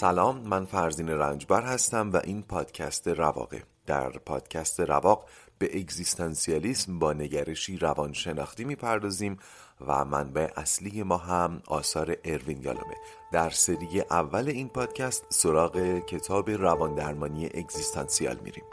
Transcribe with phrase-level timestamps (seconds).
[0.00, 3.62] سلام من فرزین رنجبر هستم و این پادکست رواقه.
[3.86, 9.38] در پادکست رواق به اگزیستانسیالیسم با نگرشی روانشناختی می‌پردازیم
[9.86, 12.94] و منبع اصلی ما هم آثار اروین یالومه.
[13.32, 18.64] در سری اول این پادکست سراغ کتاب رواندرمانی اگزیستانسیال میریم.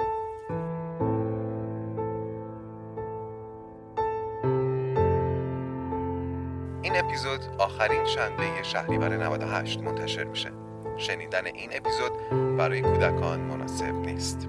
[6.82, 10.63] این اپیزود آخرین شنبه شهریور 98 منتشر میشه.
[10.98, 12.12] شنیدن این اپیزود
[12.58, 14.48] برای کودکان مناسب نیست.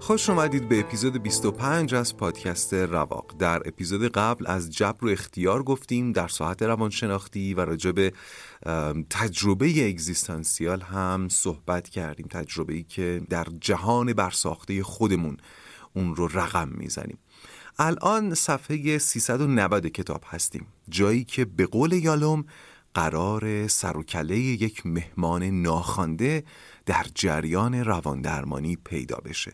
[0.00, 3.34] خوش اومدید به اپیزود 25 از پادکست رواق.
[3.38, 8.12] در اپیزود قبل از جبر و اختیار گفتیم در ساعت روانشناختی و راجع به
[9.10, 12.26] تجربه اگزیستانسیال هم صحبت کردیم.
[12.30, 15.36] تجربه ای که در جهان برساخته خودمون
[15.94, 17.18] اون رو رقم می‌زنیم.
[17.78, 20.66] الان صفحه 390 کتاب هستیم.
[20.88, 22.44] جایی که به قول یالوم
[22.94, 26.44] قرار سروکله یک مهمان ناخوانده
[26.86, 29.52] در جریان رواندرمانی پیدا بشه.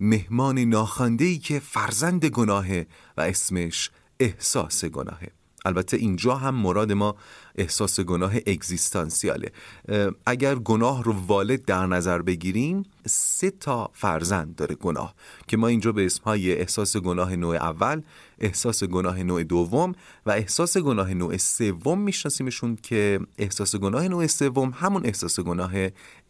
[0.00, 5.30] مهمان ناخوانده ای که فرزند گناهه و اسمش احساس گناهه.
[5.66, 7.16] البته اینجا هم مراد ما
[7.54, 9.52] احساس گناه اگزیستانسیاله.
[10.26, 15.14] اگر گناه رو والد در نظر بگیریم سه تا فرزند داره گناه
[15.48, 18.02] که ما اینجا به اسمهای احساس گناه نوع اول
[18.40, 19.92] احساس گناه نوع دوم
[20.26, 25.72] و احساس گناه نوع سوم میشناسیمشون که احساس گناه نوع سوم همون احساس گناه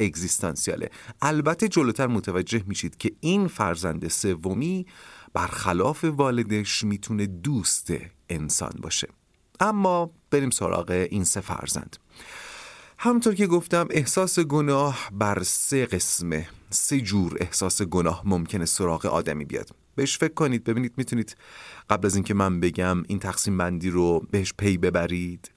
[0.00, 0.90] اگزیستانسیاله.
[1.22, 4.86] البته جلوتر متوجه میشید که این فرزند سومی
[5.32, 7.92] برخلاف والدش می‌تونه دوست
[8.30, 9.08] انسان باشه.
[9.60, 11.96] اما بریم سراغ این سه فرزند.
[12.98, 16.48] همطور که گفتم احساس گناه بر سه قسمه.
[16.70, 19.70] سه جور احساس گناه ممکنه سراغ آدمی بیاد.
[19.94, 21.36] بهش فکر کنید ببینید می‌تونید
[21.90, 25.50] قبل از اینکه من بگم این تقسیم بندی رو بهش پی ببرید.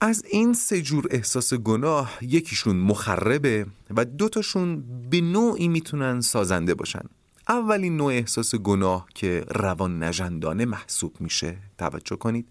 [0.00, 7.04] از این سه جور احساس گناه یکیشون مخربه و دوتاشون به نوعی می‌تونن سازنده باشن.
[7.48, 12.48] اولین نوع احساس گناه که روان نجندانه محسوب میشه توجه کنید.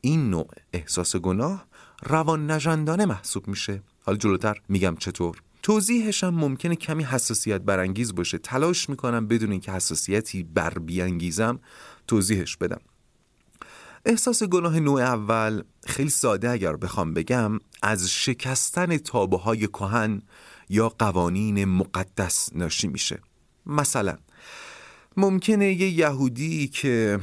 [0.00, 1.66] این نوع احساس گناه
[2.02, 3.82] روان نجندانه محسوب میشه.
[4.06, 5.42] حالا جلوتر میگم چطور.
[5.62, 8.38] توضیحش هم ممکنه کمی حساسیت برانگیز باشه.
[8.38, 11.60] تلاش می‌کنم بدون اینکه حساسیتی بر بیانگیزم
[12.06, 12.80] توضیحش بدم.
[14.06, 20.22] احساس گناه نوع اول خیلی ساده اگر بخوام بگم از شکستن تابه های کهن
[20.68, 23.20] یا قوانین مقدس ناشی میشه.
[23.66, 24.16] مثلا
[25.16, 27.20] ممکنه یه یهودی که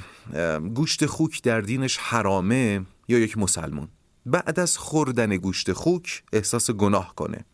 [0.75, 3.87] گوشت خوک در دینش حرامه یا یک مسلمون.
[4.25, 7.45] بعد از خوردن گوشت خوک احساس گناه کنه.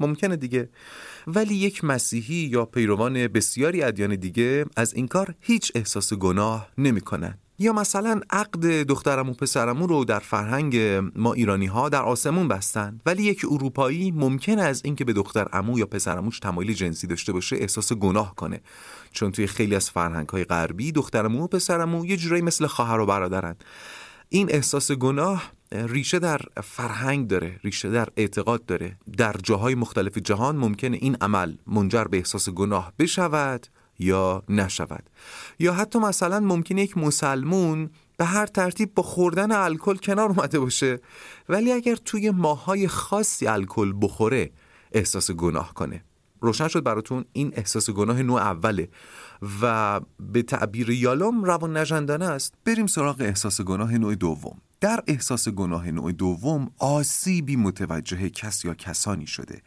[0.00, 0.68] ممکنه دیگه.
[1.26, 7.38] ولی یک مسیحی یا پیروان بسیاری ادیان دیگه از این کار هیچ احساس گناه نمی‌کنن.
[7.58, 10.76] یا مثلا عقد دخترم و پسرمو رو در فرهنگ
[11.16, 15.78] ما ایرانی ها در آسمون بستن؟ ولی یک اروپایی ممکن از اینکه به دختر امو
[15.78, 18.60] یا پسرموش تمایل جنسی داشته باشه احساس گناه کنه.
[19.12, 23.06] چون توی خیلی از فرهنگ های غربی دخترمو و پسرمو یه جورایی مثل خواهر و
[23.06, 23.56] برادرن.
[24.28, 28.96] این احساس گناه ریشه در فرهنگ داره ریشه در اعتقاد داره.
[29.16, 33.66] در جاهای مختلف جهان ممکنه این عمل منجر به احساس گناه بشود.
[33.98, 35.10] یا نشود.
[35.58, 41.00] یا حتی مثلا ممکنه یک مسلمون به هر ترتیب با خوردن الکل کنار اومده باشه
[41.48, 44.50] ولی اگر توی ماهای خاصی الکل بخوره
[44.92, 46.04] احساس گناه کنه.
[46.40, 48.88] روشن شد براتون این احساس گناه نوع اوله.
[49.62, 52.54] و به تعبیر یالوم روان نجندانه است.
[52.64, 54.60] بریم سراغ احساس گناه نوع دوم.
[54.80, 59.62] در احساس گناه نوع دوم آسیبی متوجه کس یا کسانی شده.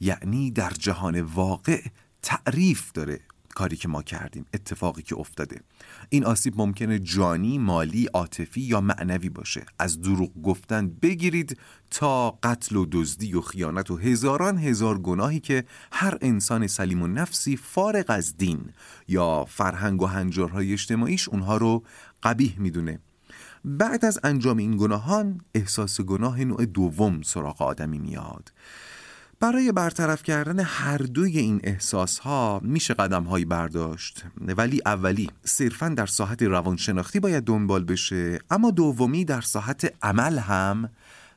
[0.00, 1.80] یعنی در جهان واقع
[2.22, 3.20] تعریف داره.
[3.56, 5.60] کاری که ما کردیم اتفاقی که افتاده.
[6.08, 9.66] این آسیب ممکنه جانی، مالی، عاطفی یا معنوی باشه.
[9.78, 11.58] از دروغ گفتن بگیرید
[11.90, 17.06] تا قتل و دزدی و خیانت و هزاران هزار گناهی که هر انسان سلیم و
[17.06, 18.60] نفسی فارغ از دین
[19.08, 21.84] یا فرهنگ و هنجارهای اجتماعیش اونها رو
[22.22, 22.98] قبیح می‌دونه.
[23.64, 28.52] بعد از انجام این گناهان احساس گناه نوع دوم سراغ آدمی میاد.
[29.40, 34.24] برای برطرف کردن هر دوی این احساس ها میشه قدم هایی برداشت.
[34.40, 40.90] ولی اولی صرفا در ساحت روانشناختی باید دنبال بشه اما دومی در ساحت عمل هم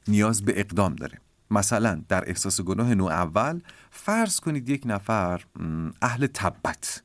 [0.07, 1.17] نیاز به اقدام داره.
[1.51, 3.61] مثلا در احساس گناه نوع اول
[3.91, 5.41] فرض کنید یک نفر
[6.01, 7.01] اهل تبت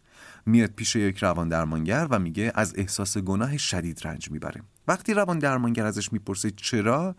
[0.47, 4.63] میاد پیش یک روان درمانگر و میگه از احساس گناه شدید رنج می‌بره.
[4.89, 7.17] وقتی روان درمانگر ازش می‌پرسه چرا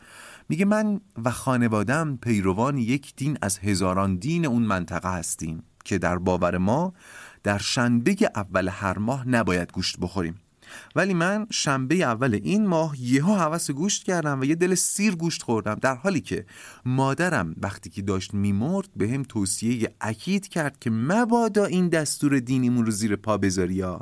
[0.50, 6.18] میگه من و خانوادم پیروان یک دین از هزاران دین اون منطقه هستیم که در
[6.18, 6.94] باور ما
[7.44, 10.36] در شنبه اول هر ماه نباید گوشت بخوریم.
[10.96, 15.44] ولی من شنبه اول این ماه یهو حوس گوشت کردم و یه دل سیر گوشت
[15.44, 16.46] خوردم در حالی که
[16.86, 22.86] مادرم وقتی که داشت میمرد به هم توصیه اکید کرد که مبادا این دستور دینیمون
[22.86, 24.02] رو زیر پا بذاری یا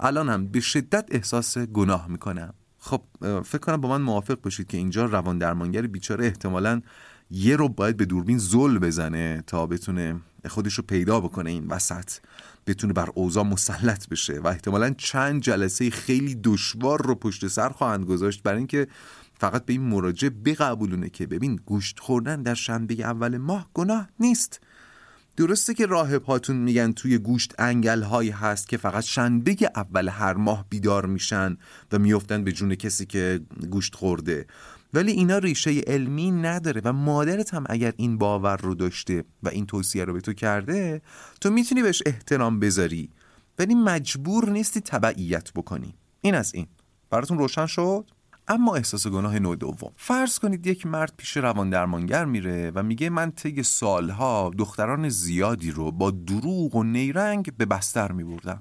[0.00, 2.54] الان هم به شدت احساس گناه می‌کنم.
[2.86, 6.82] خب فکر کنم با من موافق باشید که اینجا روان درمانگر بیچاره احتمالا
[7.30, 12.10] یه رو باید به دوربین زل بزنه تا بتونه خودش رو پیدا بکنه این وسط
[12.66, 18.04] بتونه بر اوضاع مسلط بشه و احتمالا چند جلسه خیلی دشوار رو پشت سر خواهند
[18.04, 18.42] گذاشت.
[18.42, 18.86] برای اینکه
[19.40, 24.60] فقط به این مراجع بقبولونه که ببین گوشت خوردن در شنبه اول ماه گناه نیست.
[25.36, 30.34] درسته که راهب هاتون میگن توی گوشت انگل هایی هست که فقط شنبه اول هر
[30.34, 31.56] ماه بیدار میشن
[31.92, 33.40] و میفتن به جون کسی که
[33.70, 34.46] گوشت خورده.
[34.94, 39.66] ولی اینا ریشه علمی نداره و مادرت هم اگر این باور رو داشته و این
[39.66, 41.02] توصیه رو به تو کرده
[41.40, 43.10] تو می‌تونی بهش احترام بذاری.
[43.58, 45.94] ولی مجبور نیستی تبعیت بکنی.
[46.20, 46.66] این از این.
[47.10, 48.10] براتون روشن شد؟
[48.48, 49.92] اما احساس گناه نوع دوم.
[49.96, 55.70] فرض کنید یک مرد پیش روان درمانگر میره و میگه من طی سالها دختران زیادی
[55.70, 58.60] رو با دروغ و نیرنگ به بستر میبردم.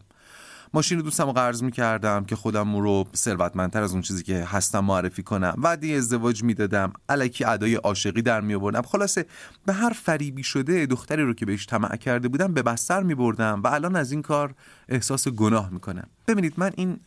[0.75, 5.23] ماشین دوستم رو قرض می‌کردم که خودم رو ثروتمندتر از اون چیزی که هستم معرفی
[5.23, 5.55] کنم.
[5.57, 6.93] وعده ازدواج می‌دادم.
[7.09, 8.81] علکی ادای عاشقی در میآوردم.
[8.81, 9.25] خلاصه
[9.65, 13.67] به هر فریبی شده دختری رو که بهش طمع کرده بودم به بستر میبردم و
[13.67, 14.55] الان از این کار
[14.89, 16.07] احساس گناه می‌کنم.
[16.27, 16.99] ببینید من این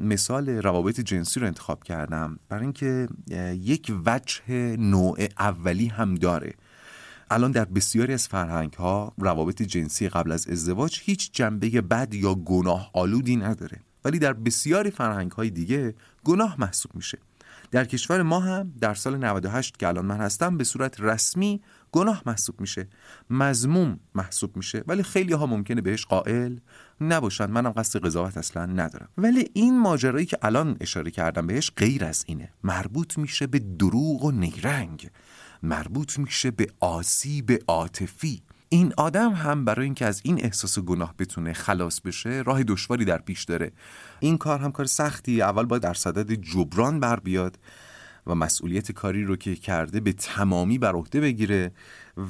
[0.00, 3.08] مثال روابط جنسی رو انتخاب کردم برای اینکه
[3.52, 6.54] یک وجه نوع اولی هم داره.
[7.30, 12.34] الان در بسیاری از فرهنگ ها روابط جنسی قبل از ازدواج هیچ جنبه بد یا
[12.34, 13.80] گناه آلودی نداره.
[14.04, 15.94] ولی در بسیاری فرهنگ های دیگه
[16.24, 17.18] گناه محسوب میشه.
[17.70, 21.60] در کشور ما هم در سال 98 که الان من هستم به صورت رسمی
[21.92, 22.88] گناه محسوب میشه.
[23.30, 24.84] مزموم محسوب میشه.
[24.86, 26.56] ولی خیلی ها ممکنه بهش قائل
[27.00, 27.46] نباشن.
[27.46, 29.08] منم قصد قضاوت اصلا ندارم.
[29.18, 32.48] ولی این ماجرایی که الان اشاره کردم بهش غیر از اینه.
[32.64, 35.10] مربوط میشه به دروغ و نیرنگ.
[35.64, 38.42] مربوط میشه به آسیب عاطفی.
[38.68, 43.18] این آدم هم برای اینکه از این احساس گناه بتونه خلاص بشه راه دشواری در
[43.18, 43.72] پیش داره.
[44.20, 47.58] این کار هم کار سختی اول باید در صدد جبران بر بیاد
[48.26, 51.72] و مسئولیت کاری رو که کرده به تمامی بر عهده بگیره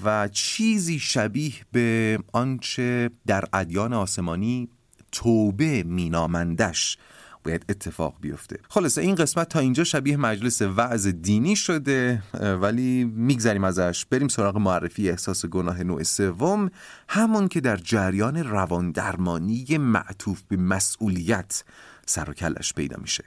[0.04, 4.68] و چیزی شبیه به آنچه در ادیان آسمانی
[5.12, 6.98] توبه مینامندش.
[7.44, 8.58] باید اتفاق بیفته.
[8.68, 12.22] خلاصه این قسمت تا اینجا شبیه مجلس وعظ دینی شده
[12.60, 14.06] ولی میگذریم ازش.
[14.10, 16.70] بریم سراغ معرفی احساس گناه نوع سوم
[17.08, 21.64] همون که در جریان روان درمانی معطوف به مسئولیت
[22.06, 23.24] سر و کلش پیدا میشه.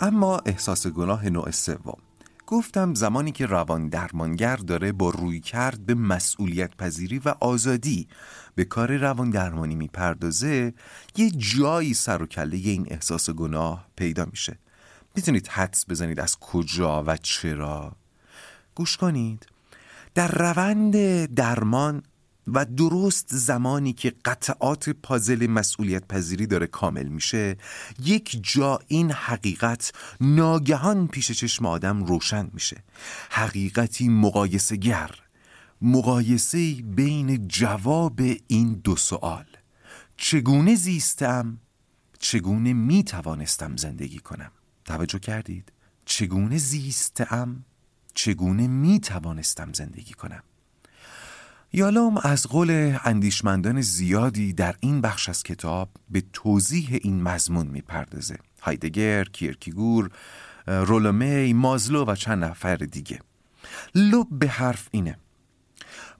[0.00, 1.98] اما احساس گناه نوع سوم.
[2.46, 8.08] گفتم زمانی که روان درمانگر داره با روی کرد به مسئولیت پذیری و آزادی
[8.54, 10.74] به کار روان درمانی می‌پردازه
[11.16, 14.58] یه جایی سر و کله این احساس گناه پیدا میشه.
[15.14, 17.96] می‌تونید حدس بزنید از کجا و چرا؟
[18.74, 19.46] گوش کنید.
[20.14, 22.02] در روند درمان
[22.46, 27.56] و درست زمانی که قطعات پازل مسئولیت پذیری داره کامل میشه
[28.02, 32.84] یک جا این حقیقت ناگهان پیش چشم آدم روشن میشه.
[33.30, 35.10] حقیقتی مقایسه گر
[35.82, 39.46] مقایسه بین جواب این دو سوال.
[40.16, 41.58] چگونه زیستم؟
[42.18, 44.50] چگونه می توانستم زندگی کنم؟
[44.84, 45.72] توجه کردید؟
[46.04, 47.64] چگونه زیستم؟
[48.14, 50.42] چگونه می توانستم زندگی کنم؟
[51.72, 58.38] یالام از قول اندیشمندان زیادی در این بخش از کتاب به توضیح این مضمون می‌پردازه.
[58.62, 60.10] هایدگر، کیرکیگور،
[60.66, 63.20] رولومی، مازلو و چند نفر دیگه.
[63.94, 65.18] لب به حرف اینه.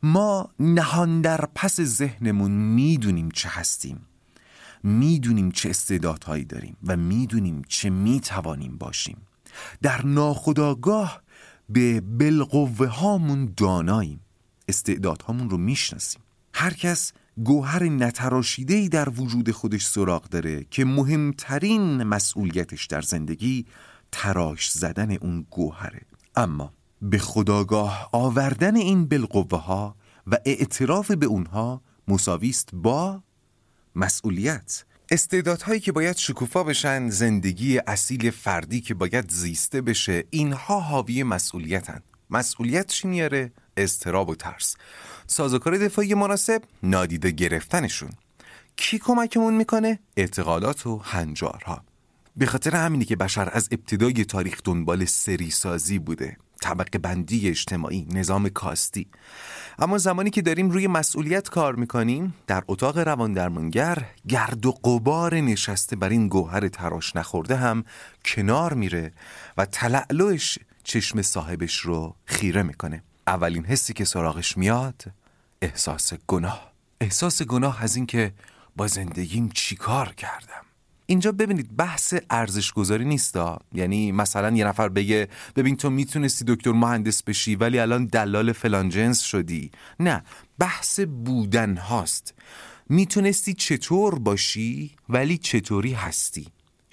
[0.03, 4.07] ما نهان در پس ذهنمون می‌دونیم چه هستیم.
[4.83, 9.17] می‌دونیم چه استعدادهایی داریم و می‌دونیم چه می‌توانیم باشیم.
[9.83, 11.23] در ناخداگاه
[11.69, 14.21] به بلقوه هامون داناییم.
[14.69, 16.23] استعدادهامون رو می‌شناسیم.
[16.55, 17.13] هر کس
[17.45, 23.67] گوهر نتراشیده در وجود خودش سراغ داره که مهمترین مسئولیتش در زندگی
[24.13, 26.03] تراش زدن اون گوهره.
[26.37, 29.97] اما به خداگاه آوردن این بالقوه ها
[30.27, 33.23] و اعتراف به اونها مساویست با
[33.95, 34.85] مسئولیت.
[35.11, 42.01] استعدادهایی که باید شکوفا بشن زندگی اصیل فردی که باید زیسته بشه اینها حاوی مسئولیتن.
[42.31, 44.77] مسئولیت چی میاره؟ اضطراب و ترس.
[45.27, 48.11] سازوکار دفاعی مناسب نادیده گرفتنشون.
[48.77, 51.85] کی کمکمون می‌کنه؟ اعتقادات و هنجارها.
[52.37, 56.37] به خاطر همینی که بشر از ابتدای تاریخ دنبال سری سازی بوده.
[56.61, 59.07] طبقه بندی اجتماعی نظام کاستی.
[59.79, 65.35] اما زمانی که داریم روی مسئولیت کار می‌کنیم در اتاق روان درمانگر گرد و قبار
[65.35, 67.85] نشسته بر این گوهر تراش نخورده هم
[68.25, 69.13] کنار میره
[69.57, 73.03] و تلعلوش چشم صاحبش رو خیره می‌کنه.
[73.27, 75.05] اولین حسی که سراغش میاد
[75.63, 76.73] احساس گناه.
[77.01, 78.33] احساس گناه از اینکه
[78.77, 80.63] با زندگیم چیکار کردم.
[81.07, 83.59] اینجا ببینید بحث ارزش گذاری نیستا.
[83.73, 88.89] یعنی مثلا یه نفر بگه ببین تو می‌تونستی دکتر مهندس بشی ولی الان دلال فلان
[88.89, 89.71] جنس شدی.
[90.01, 90.25] نه
[90.59, 92.35] بحث بودن هاست.
[92.89, 96.47] می‌تونستی چطور باشی ولی چطوری هستی؟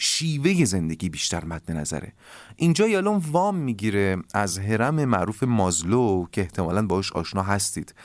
[0.04, 2.14] شیوه زندگی بیشتر مد نظره.
[2.56, 7.96] اینجا یالون وام می‌گیره از هرم معروف مازلو که احتمالا باش آشنا هستید.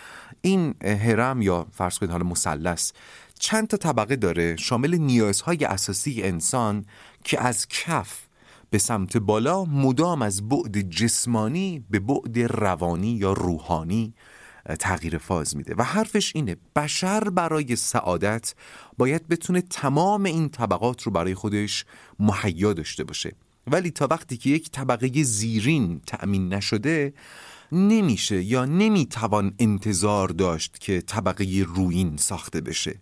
[0.40, 2.92] این هرم یا فرض کنید حالا مثلث
[3.38, 6.84] چند تا طبقه داره شامل نیازهای اساسی انسان
[7.24, 8.26] که از کف
[8.70, 14.14] به سمت بالا مدام از بعد جسمانی به بعد روانی یا روحانی
[14.76, 15.74] تغییر فاز میده.
[15.78, 18.54] و حرفش اینه بشر برای سعادت
[18.98, 21.84] باید بتونه تمام این طبقات رو برای خودش
[22.18, 23.32] مهیا داشته باشه.
[23.66, 27.14] ولی تا وقتی که یک طبقه زیرین تأمین نشده
[27.72, 33.00] نمیشه یا نمی‌توان انتظار داشت که طبقه روین ساخته بشه.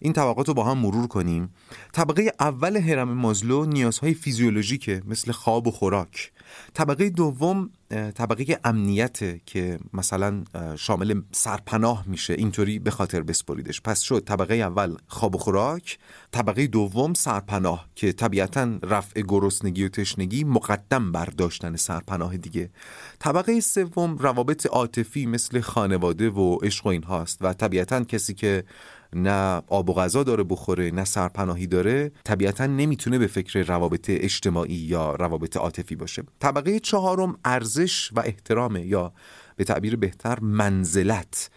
[0.00, 1.54] این طبقات رو با هم مرور کنیم.
[1.92, 6.32] طبقه اول هرم مازلو نیازهای فیزیولوژیکه مثل خواب و خوراک.
[6.74, 7.70] طبقه دوم
[8.14, 10.44] طبقه امنیت که مثلا
[10.76, 13.80] شامل سرپناه میشه اینطوری به خاطر بسپریدش.
[13.80, 15.98] پس شد طبقه اول خواب و خوراک
[16.30, 22.70] طبقه دوم سرپناه که طبیعتا رفع گرسنگی و تشنگی مقدم برداشتن سرپناه دیگه.
[23.18, 28.64] طبقه سوم روابط عاطفی مثل خانواده و عشق و این هاست و طبیعتا کسی که
[29.12, 34.74] نه آب و غذا داره بخوره نه سرپناهی داره طبیعتا نمی‌تونه به فکر روابط اجتماعی
[34.74, 36.22] یا روابط عاطفی باشه.
[36.40, 39.12] طبقه چهارم ارزش و احترامه یا
[39.56, 41.50] به تعبیر بهتر منزلت.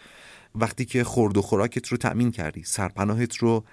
[0.56, 3.64] وقتی که خورد و خوراکت رو تأمین کردی سرپناهت رو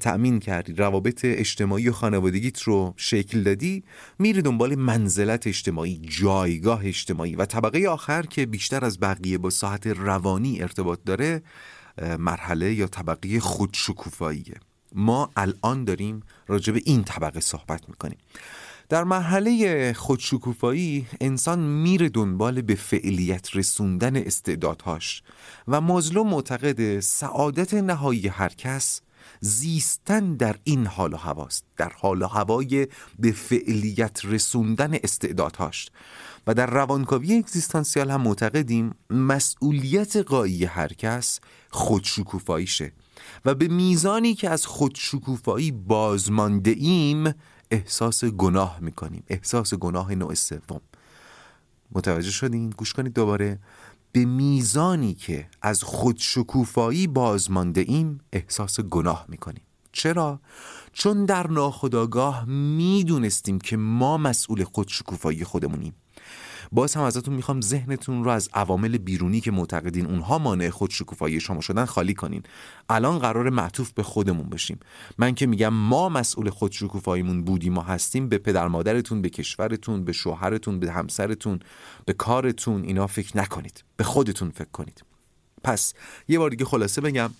[0.00, 3.84] تأمین کردی روابط اجتماعی و خانوادگیت رو شکل دادی
[4.18, 7.36] میری دنبال منزلت اجتماعی جایگاه اجتماعی.
[7.36, 11.42] و طبقه آخر که بیشتر از بقیه با ساحت روانی ارتباط داره
[12.18, 14.54] مرحله یا طبقه خودشکوفاییه.
[14.92, 18.18] ما الان داریم راجع به این طبقه صحبت می‌کنیم.
[18.88, 25.22] در مرحله خودشکوفایی انسان میره دنبال به فعلیت رسوندن استعدادهاش
[25.68, 29.00] و مازلو معتقد سعادت نهایی هر کس
[29.40, 32.88] زیستن در این حال و هواست در حال و هوای
[33.18, 35.88] به فعلیت رسوندن استعدادهاش.
[36.46, 42.92] و در روانکاوی اگزیستانسیال هم معتقدیم مسئولیت قایی هر کس خودشکوفاییشه.
[43.44, 47.34] و به میزانی که از خودشکوفایی بازمانده ایم
[47.70, 49.24] احساس گناه می‌کنیم.
[49.28, 50.80] احساس گناه نوع سوم.
[51.92, 53.58] متوجه شدین؟ گوش کنید دوباره.
[54.12, 59.62] به میزانی که از خودشکوفایی بازمانده ایم احساس گناه می‌کنیم.
[59.92, 60.40] چرا؟
[60.92, 65.94] چون در ناخداگاه می‌دونستیم که ما مسئول خودشکوفایی خودمونیم.
[66.72, 71.40] باز هم ازتون می‌خوام ذهنتون رو از عوامل بیرونی که معتقدین اونها مانع خود شکوفایی
[71.40, 72.42] شما شدن خالی کنین.
[72.88, 74.78] الان قرار معطوف به خودمون بشیم.
[75.18, 80.04] من که میگم ما مسئول خود شکوفاییمون بودیم ما هستیم به پدر مادرتون به کشورتون
[80.04, 81.60] به شوهرتون به همسرتون
[82.04, 83.84] به کارتون اینا فکر نکنید.
[83.96, 85.04] به خودتون فکر کنید.
[85.64, 85.94] پس
[86.28, 87.30] یه بار دیگه خلاصه بگم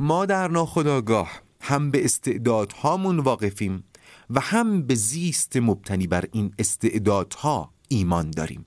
[0.00, 3.84] ما در ناخداگاه هم به استعدادهامون واقفیم
[4.30, 8.64] و هم به زیست مبتنی بر این استعدادها ایمان داریم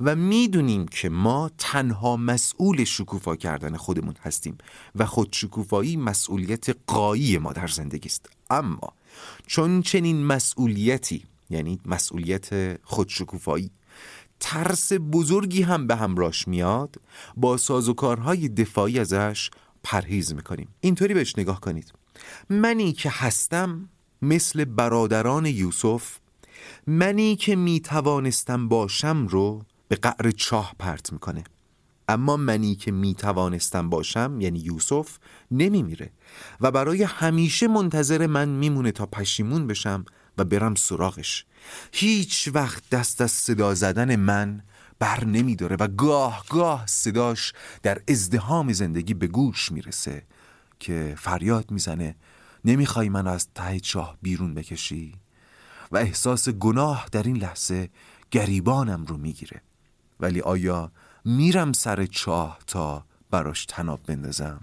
[0.00, 4.58] و می‌دونیم که ما تنها مسئول شکوفا کردن خودمون هستیم
[4.94, 8.92] و خود شکوفایی مسئولیت قایی ما در زندگی است اما
[9.46, 13.70] چون چنین مسئولیتی یعنی مسئولیت خودشکوفایی
[14.40, 16.96] ترس بزرگی هم به همراش میاد
[17.36, 19.50] با سازوکارهای دفاعی ازش
[19.82, 20.68] پرهیز می‌کنیم.
[20.80, 21.92] اینطوری بهش نگاه کنید.
[22.50, 23.88] منی که هستم
[24.22, 26.18] مثل برادران یوسف
[26.86, 31.44] منی که می توانستم باشم رو به قعر چاه پرت می‌کنه.
[32.08, 35.18] اما منی که می توانستم باشم یعنی یوسف
[35.50, 36.10] نمی میره
[36.60, 40.04] و برای همیشه منتظر من میمونه تا پشیمون بشم
[40.38, 41.44] و برم سراغش.
[41.92, 44.62] هیچ وقت دست از صدا زدن من
[44.98, 50.22] بر نمی داره و گاه گاه صداش در ازدهام زندگی به گوش می‌رسه
[50.80, 52.16] که فریاد می‌زنه
[52.64, 55.14] نمی‌خوای من از ته چاه بیرون بکشی؟
[55.92, 57.88] و احساس گناه در این لحظه
[58.30, 59.62] گریبانم رو می‌گیره.
[60.20, 60.92] ولی آیا
[61.24, 64.60] میرم سر چاه تا براش تناب بندازم؟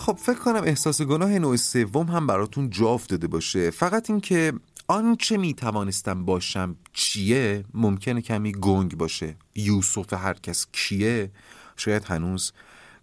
[0.00, 3.70] خب فکر کنم احساس گناه نوع سوم هم براتون جا افتاده باشه.
[3.70, 4.52] فقط اینکه
[4.88, 9.36] آنچه می توانستم باشم چیه؟ ممکنه کمی گنگ باشه.
[9.54, 11.30] یوسف هر کس کیه؟
[11.76, 12.52] شاید هنوز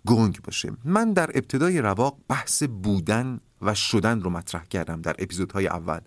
[0.07, 0.71] گنگ باشه.
[0.85, 5.99] من در ابتدای رواق بحث بودن و شدن رو مطرح کردم در اپیزودهای اول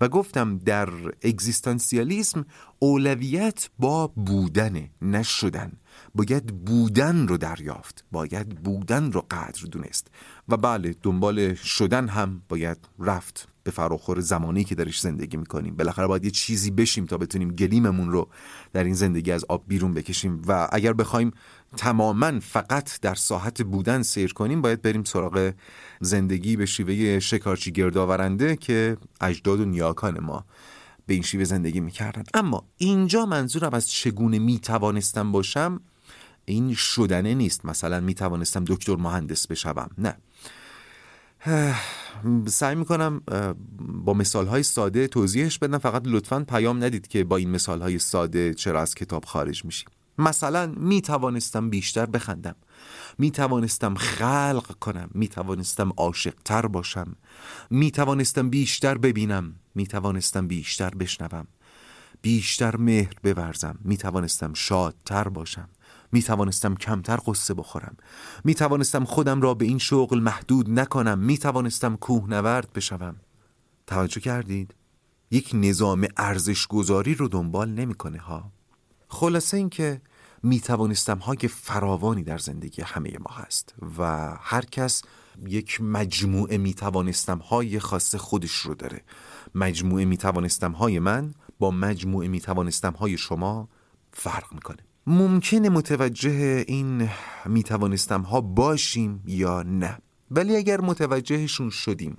[0.00, 0.88] و گفتم در
[1.22, 2.46] اگزیستانسیالیسم
[2.78, 5.72] اولویت با بودن نه شدن.
[6.14, 10.06] باید بودن رو دریافت باید بودن رو قدر دونست.
[10.48, 15.76] و بله دنبال شدن هم باید رفت به فراخور زمانی که درش زندگی می‌کنیم.
[15.76, 18.28] بالاخره باید یه چیزی بشیم تا بتونیم گلیممون رو
[18.72, 20.42] در این زندگی از آب بیرون بکشیم.
[20.46, 21.30] و اگر بخوایم
[21.76, 25.52] تماما فقط در ساحت بودن سیر کنیم باید بریم سراغ
[26.00, 30.44] زندگی به شیوه شکارچی گردآورنده که اجداد و نیاکان ما
[31.06, 32.22] به این شیوه زندگی می‌کردن.
[32.34, 35.80] اما اینجا منظورم از چگونه می‌توانستم باشم
[36.44, 37.64] این شدنه نیست.
[37.64, 39.90] مثلا می‌توانستم دکتر مهندس بشوم.
[39.98, 40.16] نه.
[42.46, 43.22] سعی می‌کنم
[43.78, 45.78] با مثال های ساده توضیحش بدم.
[45.78, 49.88] فقط لطفا پیام ندید که با این مثال های ساده چرا از کتاب خارج میشیم.
[50.18, 52.56] مثلا می توانستم بیشتر بخندم.
[53.18, 57.16] می توانستم خلق کنم می توانستم عاشق تر باشم
[57.70, 61.46] می توانستم بیشتر ببینم می توانستم بیشتر بشنوم
[62.22, 65.68] بیشتر مهر بورزم می توانستم شادتر باشم
[66.12, 67.96] می توانستم کمتر قصه بخورم
[68.44, 73.16] می توانستم خودم را به این شغل محدود نکنم می توانستم کوهنورد بشوم.
[73.86, 74.74] توجه کردید؟
[75.30, 78.52] یک نظام ارزش گذاری رو دنبال نمی‌کنه ها؟
[79.08, 80.00] خلاصه اینکه
[80.44, 85.02] می توانستم های فراوانی در زندگی همه ما هست و هر کس
[85.46, 89.00] یک مجموعه می توانستم های خاص خودش رو داره.
[89.54, 93.68] مجموعه می توانستم های من با مجموعه می توانستم های شما
[94.12, 94.78] فرق می‌کنه.
[95.06, 97.10] ممکنه متوجه این
[97.46, 99.98] می توانستم ها باشیم یا نه.
[100.30, 102.16] ولی اگر متوجهشون شدیم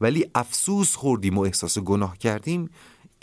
[0.00, 2.70] ولی افسوس خوردیم و احساس گناه کردیم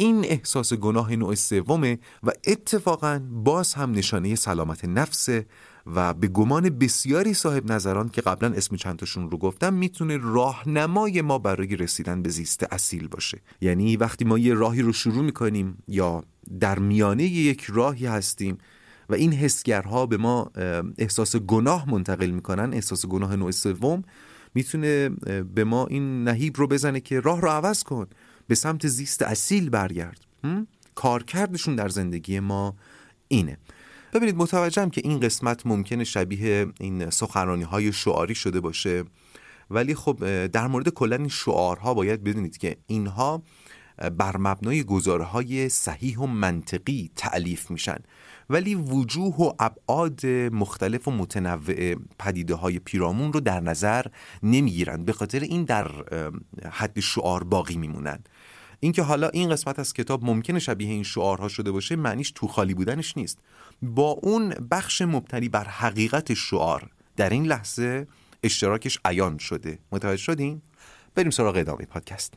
[0.02, 5.46] این احساس گناه نوع سومه و اتفاقا باز هم نشانه سلامت نفسه
[5.96, 11.38] و به گمان بسیاری صاحب نظران که قبلا اسم چندتاشون رو گفتم می‌تونه راهنمای ما
[11.40, 13.42] برای رسیدن به زیست اصیل باشه.
[13.62, 16.24] یعنی وقتی ما یه راهی رو شروع می‌کنیم یا
[16.60, 18.58] در میانه یک راهی هستیم
[19.10, 20.52] و این حسگرها به ما
[20.98, 24.04] احساس گناه منتقل می‌کنن احساس گناه نوع سوم
[24.56, 25.10] می‌تونه
[25.56, 28.08] به ما این نهیب رو بزنه که راه رو عوض کن.
[28.52, 30.20] به سمت زیست اصیل برگرد.
[30.96, 32.76] کارکردشون در زندگی ما
[33.28, 33.58] اینه.
[34.14, 39.04] ببینید متوجهم که این قسمت ممکنه شبیه این سخنرانی های شعاری شده باشه
[39.70, 43.44] ولی خب در مورد کلا این شعارها باید بدونید که اینها
[44.18, 47.98] بر مبنای گزاره های صحیح و منطقی تعلیف میشن.
[48.50, 54.06] ولی وجوه و ابعاد مختلف و متنوع پدیده های پیرامون رو در نظر
[54.44, 55.92] نمی‌گیرند به خاطر این در
[56.72, 58.20] حد شعار باقی میمونن.
[58.84, 62.74] اینکه حالا این قسمت از کتاب ممکنه شبیه این شعارها شده باشه معنیش تو خالی
[62.74, 63.40] بودنش نیست.
[63.82, 68.08] با اون بخش مبتنی بر حقیقت شعار در این لحظه
[68.44, 69.80] اشتراکش عیان شده.
[69.92, 70.62] متوجه شدین؟
[71.16, 72.34] بریم سراغ ادامه پادکست.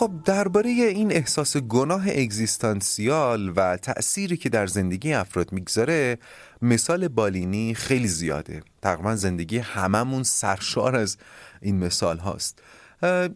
[0.00, 6.18] خب درباره این احساس گناه اگزیستانسیال و تأثیری که در زندگی افراد می‌گذاره
[6.62, 8.62] مثال بالینی خیلی زیاده.
[8.82, 11.16] تقریبا زندگی هممون سرشار از
[11.60, 12.62] این مثال هاست.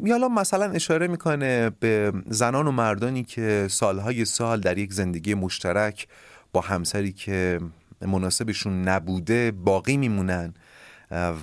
[0.04, 6.08] یالا مثلا اشاره می‌کنه به زنان و مردانی که سالهای سال در یک زندگی مشترک
[6.52, 7.60] با همسری که
[8.00, 10.54] مناسبشون نبوده باقی میمونن.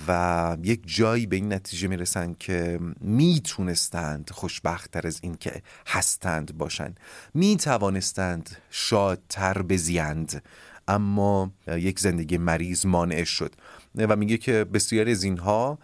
[0.08, 7.00] و یک جایی به این نتیجه می‌رسند که می‌تونستند خوشبختتر از این که هستند باشند
[7.34, 10.42] می‌توانستند شادتر بزیند
[10.88, 13.54] اما یک زندگی مریض مانع شد.
[13.94, 15.78] و میگه که بسیاری از اینها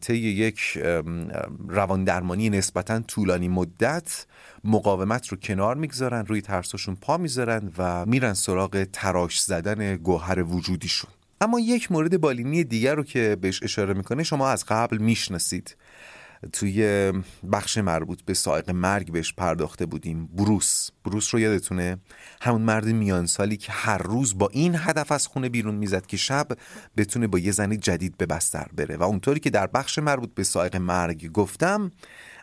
[0.00, 0.78] طی یک
[1.68, 4.26] روان درمانی نسبتا طولانی مدت
[4.64, 11.10] مقاومت رو کنار می‌گذارن روی ترساشون پا می‌ذارن و میرن سراغ تراش زدن گوهر وجودیشون.
[11.40, 15.76] اما یک مورد بالینی دیگر رو که بهش اشاره می‌کنه شما از قبل می‌شناسید.
[16.52, 17.12] توی
[17.52, 20.90] بخش مربوط به سائق مرگ بهش پرداخته بودیم بروس.
[21.04, 21.96] بروس رو یادتونه؟
[22.42, 26.16] همون مرد میان سالی که هر روز با این هدف از خونه بیرون می‌زد که
[26.16, 26.48] شب
[26.96, 28.96] بتونه با یه زنی جدید به بستر بره.
[28.96, 31.92] و اونطوری که در بخش مربوط به سائق مرگ گفتم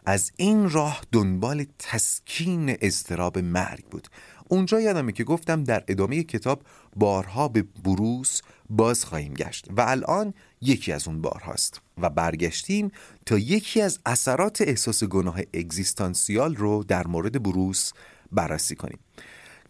[0.05, 4.07] از این راه دنبال تسکین اضطراب مرگ بود.
[4.47, 6.63] اونجا یادمه که گفتم در ادامه کتاب
[6.95, 12.91] بارها به بروس باز خواهیم گشت و الان یکی از اون بارهاست و برگشتیم
[13.25, 17.91] تا یکی از اثرات احساس گناه اگزیستانسیال رو در مورد بروس
[18.31, 18.99] بررسی کنیم.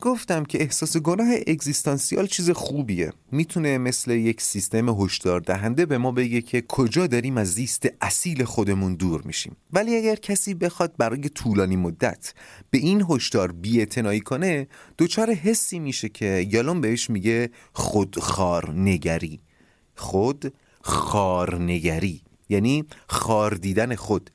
[0.03, 3.13] گفتم که احساس گناه اگزیستانسیال چیز خوبیه.
[3.31, 8.43] می‌تونه مثل یک سیستم هشدار دهنده به ما بگه که کجا داریم از زیست اصیل
[8.43, 9.55] خودمون دور میشیم.
[9.73, 12.33] ولی اگر کسی بخواد برای طولانی مدت
[12.69, 19.39] به این هشدار بی‌اعتنایی کنه دچار حسی میشه که یالون بهش میگه خودخار نگری
[19.95, 24.29] خود خارنگری یعنی خار دیدن خود.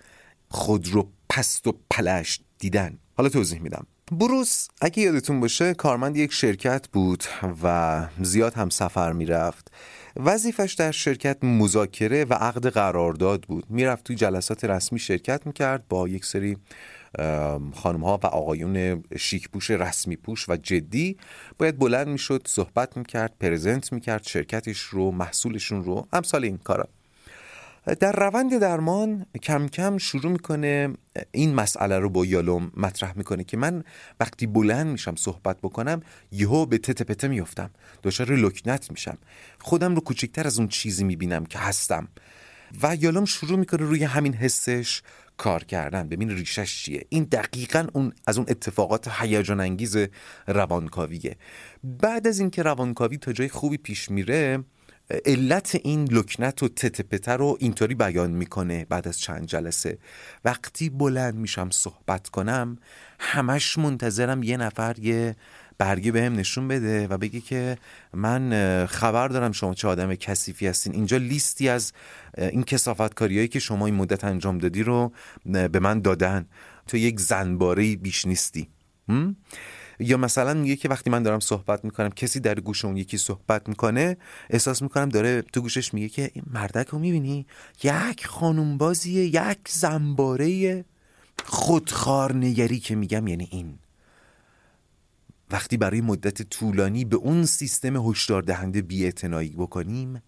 [0.48, 2.98] خود رو پست و پلشت دیدن.
[3.16, 3.86] حالا توضیح میدم.
[4.12, 7.24] بروس اگه یادتون باشه کارمند یک شرکت بود
[7.62, 9.70] و زیاد هم سفر می‌رفت.
[10.16, 13.64] وظیفش در شرکت مذاکره و عقد قرارداد بود.
[13.70, 16.56] می‌رفت توی جلسات رسمی شرکت می‌کرد با یک سری
[17.74, 21.16] خانم ها و آقایون شیک پوش رسمی پوش و جدی.
[21.58, 26.08] باید بلند می‌شد صحبت می‌کرد پرزنت می‌کرد شرکتش رو محصولشون رو.
[26.12, 26.88] امثال این کارا.
[28.00, 30.92] در روند درمان کم کم شروع می‌کنه
[31.32, 33.84] این مسئله رو با یالوم مطرح می‌کنه که من
[34.20, 36.00] وقتی بلند میشم صحبت بکنم
[36.32, 37.70] یهو به تته پته میفتم
[38.02, 39.18] دچار لکنت میشم.
[39.58, 42.08] خودم رو کوچکتر از اون چیزی می‌بینم که هستم.
[42.82, 45.02] و یالوم شروع می‌کنه روی همین حسش
[45.36, 46.08] کار کردن.
[46.08, 47.06] ببین ریشش چیه.
[47.08, 49.96] این دقیقا اون از اون اتفاقات هیجان انگیز
[50.46, 51.36] روانکاویه.
[51.84, 54.64] بعد از اینکه روانکاوی تا جای خوبی پیش میره
[55.24, 59.98] علت این لکنت و تتپته رو اینطوری بیان می‌کنه بعد از چند جلسه.
[60.44, 62.78] وقتی بلند میشم صحبت کنم
[63.18, 65.36] همش منتظرم یه نفر یه
[65.78, 67.78] برگه بهم نشون بده و بگه که
[68.14, 70.94] من خبر دارم شما چه آدم کثیفی هستین.
[70.94, 71.92] اینجا لیستی از
[72.38, 75.12] این کسافت کاریایی که شما این مدت انجام دادی رو
[75.44, 76.46] به من دادن.
[76.86, 78.68] تو یک زنباره بیش نیستی.
[80.00, 83.68] یا مثلا میگه که وقتی من دارم صحبت می‌کنم کسی در گوش اون یکی صحبت
[83.68, 84.16] می‌کنه
[84.50, 87.46] احساس می‌کنم داره تو گوشش میگه که این مردک رو می‌بینی؟
[87.82, 90.84] یک خانوم بازیه یک زنباره
[91.44, 93.78] خودخار نگری که میگم یعنی این.
[95.50, 100.22] وقتی برای مدت طولانی به اون سیستم هشدار دهنده بی‌اعتنایی بکنیم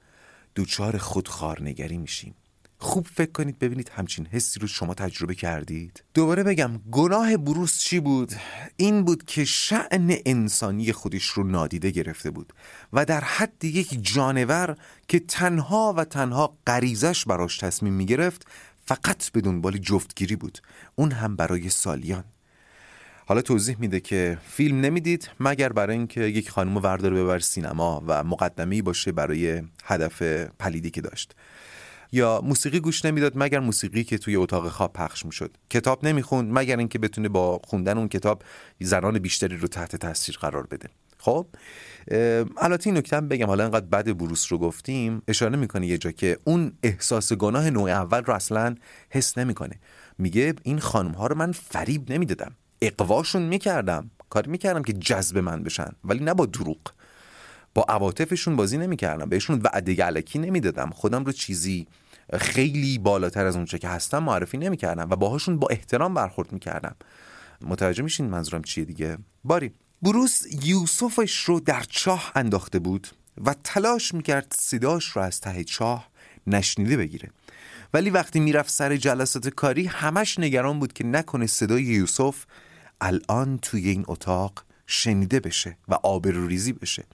[0.54, 2.34] دوچار خودخارنگری میشیم.
[2.82, 6.04] خوب فکر کنید ببینید همچین حسی رو شما تجربه کردید.
[6.14, 8.32] دوباره بگم گناه بروس چی بود؟
[8.76, 12.52] این بود که شعن انسانی خودش رو نادیده گرفته بود
[12.92, 14.76] و در حد یک جانور
[15.08, 18.46] که تنها و تنها غریزش براش تصمیم می‌گرفت
[18.84, 20.58] فقط به دنبال جفتگیری بود.
[20.96, 22.24] اون هم برای سالیان.
[23.26, 28.24] حالا توضیح میده که فیلم نمی‌دید مگر برای اینکه یک خانم ورداره ببر سینما و
[28.24, 30.22] مقدمی باشه برای هدف
[30.58, 31.34] پلیدی که داشت.
[32.12, 35.56] یا موسیقی گوش نمی‌داد مگر موسیقی که توی اتاق خواب پخش می‌شد.
[35.70, 38.42] کتاب نمی‌خوند مگر اینکه بتونه با خوندن اون کتاب
[38.80, 40.88] زنان بیشتری رو تحت تاثیر قرار بده.
[41.18, 41.46] خب
[42.56, 43.46] البته این نکته بگم.
[43.46, 45.22] حالا انقدر بد بروس رو گفتیم.
[45.28, 48.74] اشاره می‌کنه یه جا که اون احساس گناه نوع اول رو اصلا
[49.10, 49.80] حس نمی‌کنه.
[50.18, 52.52] میگه این خانم ها رو من فریب نمی‌دادم.
[52.82, 54.10] اقواشون می‌کردم.
[54.30, 55.90] کاری می‌کردم که جذب من بشن.
[56.04, 56.78] ولی نه با دروغ.
[57.74, 59.28] با عواطفشون بازی نمی‌کردم.
[59.28, 60.90] بهشون وعده علکی نمی‌دادم.
[60.90, 61.86] خودم رو چیزی
[62.38, 66.96] خیلی بالاتر از اونچه که هستم معرفی نمی‌کردم و باهاشون با احترام برخورد می‌کردم.
[67.62, 73.08] متوجه میشین منظورم چیه دیگه؟ باری بروس یوسفش رو در چاه انداخته بود
[73.44, 76.10] و تلاش می‌کرد صداش رو از ته چاه
[76.46, 77.30] نشنیده بگیره.
[77.94, 82.44] ولی وقتی می‌رفت سر جلسات کاری همش نگران بود که نکنه صدای یوسف
[83.00, 87.04] الان توی این اتاق شنیده بشه و آبروریزی بشه.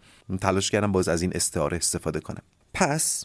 [0.40, 2.42] تلاش کردم باز از این استعاره استفاده کنم.
[2.74, 3.24] پس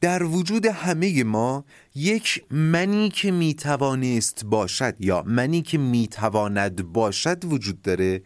[0.00, 7.82] در وجود همه ما یک منی که می‌توانست باشد یا منی که می‌تواند باشد وجود
[7.82, 8.22] داره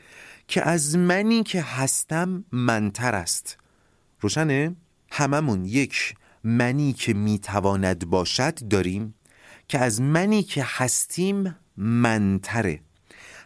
[0.48, 3.56] که از منی که هستم منتر است.
[4.20, 4.76] روشنه؟
[5.10, 9.14] هممون یک منی که می‌تواند باشد داریم
[9.68, 12.80] که از منی که هستیم منتره.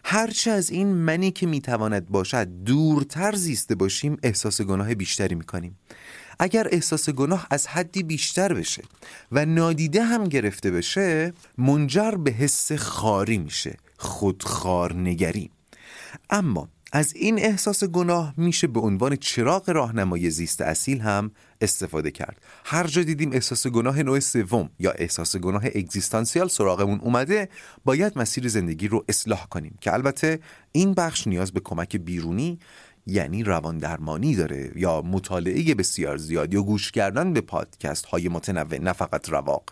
[0.03, 5.79] هرچه از این منی که می‌تواند باشد دورتر زیسته باشیم احساس گناه بیشتری می‌کنیم.
[6.39, 8.83] اگر احساس گناه از حدی بیشتر بشه
[9.31, 15.51] و نادیده هم گرفته بشه منجر به حس خاری میشه خودخارنگری
[16.29, 22.41] اما از این احساس گناه میشه به عنوان چراغ راهنمای زیست اصیل هم استفاده کرد.
[22.65, 27.49] هر جا دیدیم احساس گناه نوع سوم یا احساس گناه اگزیستانسیال سراغمون اومده
[27.85, 30.39] باید مسیر زندگی رو اصلاح کنیم که البته
[30.71, 32.59] این بخش نیاز به کمک بیرونی
[33.07, 38.77] یعنی روان درمانی داره یا مطالعه بسیار زیاد یا گوش کردن به پادکست های متنوع
[38.77, 39.63] نه فقط رواق.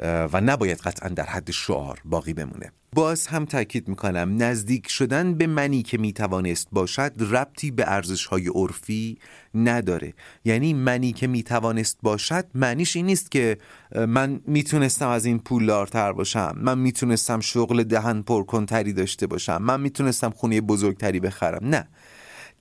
[0.00, 2.72] و نباید قطعا در حد شعار باقی بمونه.
[2.94, 8.48] باز هم تاکید می‌کنم نزدیک شدن به منی که می‌توانست باشد ربطی به ارزش های
[8.48, 9.18] عرفی
[9.54, 10.14] نداره.
[10.44, 13.58] یعنی منی که می‌توانست باشد معنیش این نیست که
[13.94, 20.30] من می‌تونستم از این پولدارتر باشم من می‌تونستم شغل دهن پرکنتری داشته باشم من می‌تونستم
[20.30, 21.68] خونه بزرگتری بخرم.
[21.68, 21.88] نه.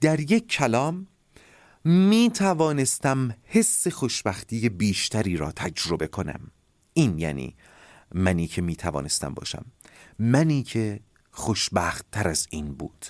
[0.02, 1.08] در یک کلام
[1.86, 6.39] می توانستم حس خوشبختی بیشتری را تجربه کنم.
[6.97, 7.55] این یعنی
[8.12, 9.65] منی که می توانستم باشم.
[10.19, 10.99] منی که
[11.31, 13.05] خوشبخت تر از این بود.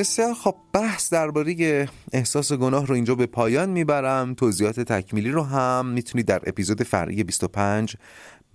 [0.00, 4.34] بسیار خب بحث درباره احساس گناه رو اینجا به پایان می‌برم.
[4.34, 7.96] توضیحات تکمیلی رو هم می‌تونید در اپیزود فرعی 25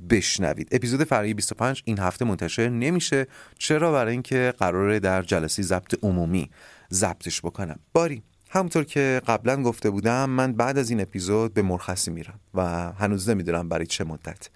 [0.10, 0.67] بشنوید.
[0.71, 3.27] اپیزود فرعی 25 این هفته منتشر نمیشه.
[3.58, 6.49] چرا؟ برای اینکه قراره در جلسه ضبط عمومی
[6.93, 7.79] ضبطش بکنم.
[7.93, 12.91] باری همونطور که قبلا گفته بودم من بعد از این اپیزود به مرخصی میرم و
[12.91, 14.49] هنوز نمی‌دونم برای چه مدت.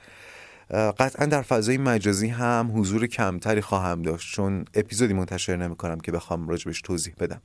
[0.71, 6.11] قطعا در فضای مجازی هم حضور کمتری خواهم داشت چون اپیزودی منتشر نمی کنم که
[6.11, 7.41] بخوام راجبش توضیح بدم.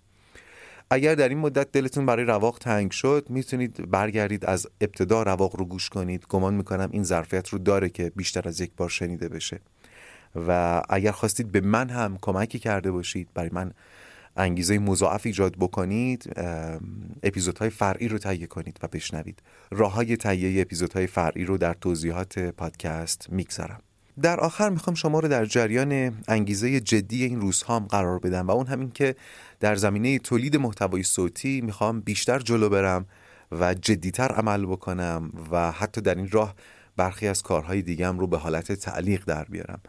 [0.90, 5.64] اگر در این مدت دلتون برای رواق تنگ شد می‌تونید برگردید از ابتدا رواق رو
[5.64, 6.26] گوش کنید.
[6.28, 9.60] گمان می‌کنم این ظرفیت رو داره که بیشتر از یک بار شنیده بشه.
[10.46, 13.72] و اگر خواستید به من هم کمکی کرده باشید برای من
[14.36, 16.32] انگیزه مضاعف ایجاد بکنید
[17.22, 19.42] اپیزودهای فرعی رو تهیه کنید و بشنوید.
[19.70, 23.80] راه های تهیه اپیزودهای فرعی رو در توضیحات پادکست می‌گذارم.
[24.22, 28.50] در آخر می‌خوام شما رو در جریان انگیزه جدی این روزها هم قرار بدم و
[28.50, 29.16] اون همین که
[29.60, 33.06] در زمینه تولید محتوای صوتی می‌خوام بیشتر جلو برم
[33.52, 36.54] و جدیتر عمل بکنم و حتی در این راه
[36.96, 39.80] برخی از کارهای دیگم رو به حالت تعلیق در بیارم.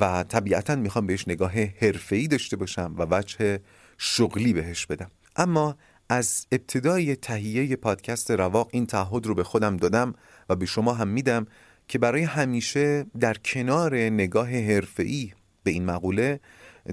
[0.00, 3.60] و طبیعتا می‌خوام بهش نگاه حرفه‌ای داشته باشم و وجه
[3.98, 5.10] شغلی بهش بدم.
[5.36, 5.76] اما
[6.08, 10.14] از ابتدای تهیه پادکست رواق این تعهد رو به خودم دادم
[10.48, 11.46] و به شما هم میدم
[11.88, 16.40] که برای همیشه در کنار نگاه حرفه‌ای به این مقوله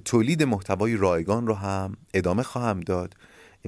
[0.06, 3.16] تولید محتوای رایگان رو هم ادامه خواهم داد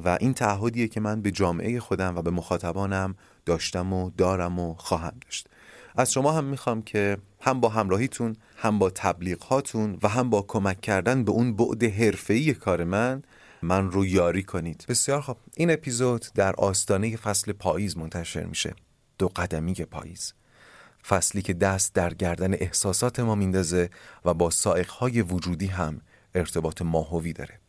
[0.06, 3.16] و این تعهدیه که من به جامعه خودم و به مخاطبانم
[3.46, 5.48] داشتم و دارم و خواهم داشت.
[5.96, 10.82] از شما هم می‌خوام که هم با همراهیتون هم با تبلیغاتون و هم با کمک
[10.82, 13.24] کردن به اون بعد حرفه‌ای کار من
[13.62, 14.86] من رو یاری کنید.
[14.90, 18.76] بسیار خب این اپیزود در آستانه فصل پاییز منتشر میشه.
[19.18, 20.34] دو قدمی پاییز.
[21.08, 23.90] فصلی که دست در گردن احساسات ما میندازه
[24.26, 26.02] و با سائقهای وجودی هم
[26.36, 27.60] ارتباط ماهوی داره.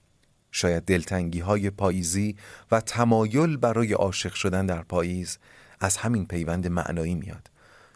[0.53, 2.37] شاید دلتنگی های پاییزی
[2.71, 5.39] و تمایل برای عاشق شدن در پاییز
[5.81, 7.51] از همین پیوند معنایی میاد.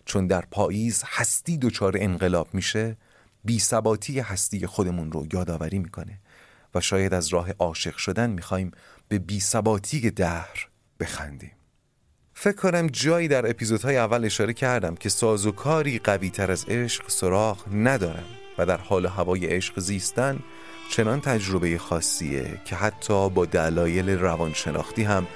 [0.09, 2.97] چون در پاییز هستی دچار انقلاب میشه
[3.45, 6.19] بی ثباتی هستی خودمون رو یادآوری می‌کنه
[6.75, 8.71] و شاید از راه عاشق شدن می‌خوایم
[9.09, 10.69] به بی ثباتی دهر
[11.01, 11.53] بخندیم.
[12.35, 17.65] فکر کنم جایی در اپیزودهای اول اشاره کردم که سازوکاری قوی تر از عشق سراغ
[17.73, 18.27] ندارم
[18.59, 20.39] و در حال هوای عشق زیستن
[20.91, 25.27] چنان تجربه خاصیه که حتی با دلایل روانشناختی هم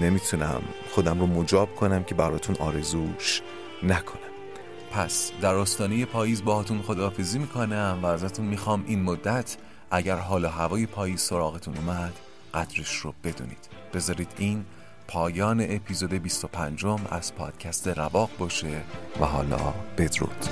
[0.00, 3.42] نمی‌تونم خودم رو مجاب کنم که براتون آرزوش
[3.82, 4.18] نکنم.
[4.92, 9.56] پس در آستانه پاییز باهاتون خداحافظی می‌کنم و ازتون می‌خوام این مدت
[9.90, 12.12] اگر حال هوای پاییز سراغتون اومد
[12.54, 13.68] قدرش رو بدونید.
[13.94, 14.64] بذارید این
[15.08, 18.82] پایان اپیزود 25 از پادکست رواق باشه
[19.20, 20.46] و حالا بدرود.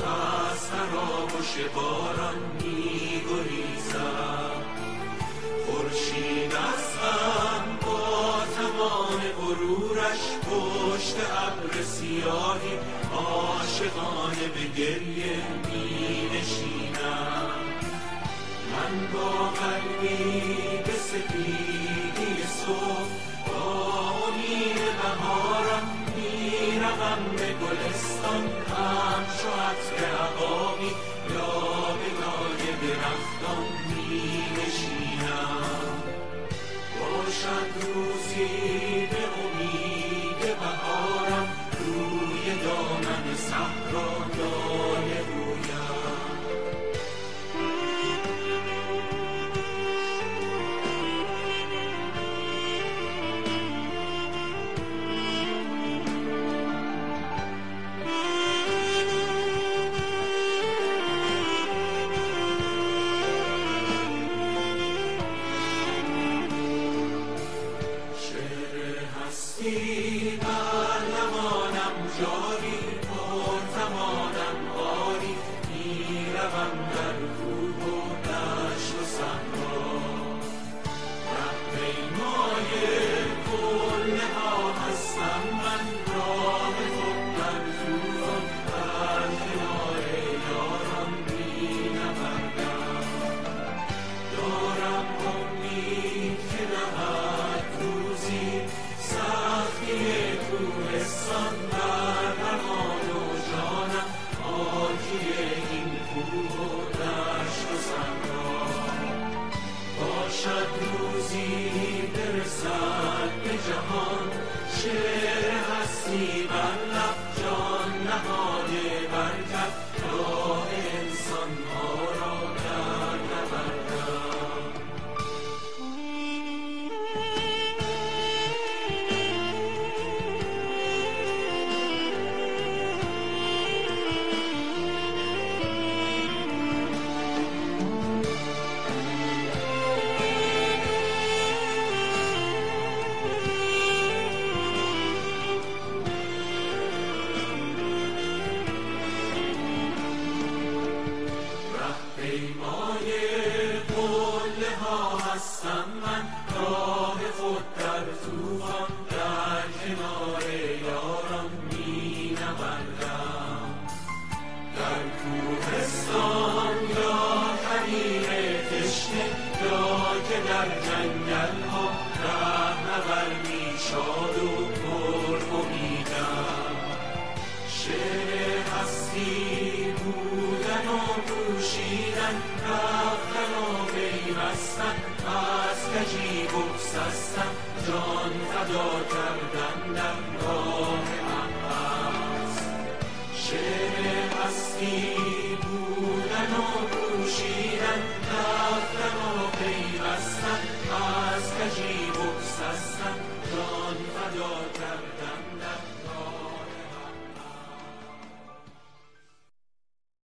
[0.06, 2.36] از خرابش باران
[9.54, 12.78] غرورش پشت ابر سیاهی
[13.16, 17.50] عاشقانه به گریه می نشینم
[18.72, 20.93] من با قلبی